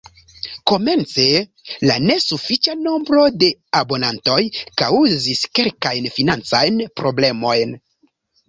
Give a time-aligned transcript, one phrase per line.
[0.69, 1.25] Komence
[1.89, 3.51] la nesufiĉa nombro de
[3.81, 4.39] abonantoj
[4.83, 7.81] kaŭzis kelkajn financajn problemojn.